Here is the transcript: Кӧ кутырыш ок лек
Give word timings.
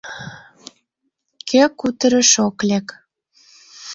Кӧ 1.49 1.63
кутырыш 1.79 2.31
ок 2.47 2.57
лек 2.69 2.87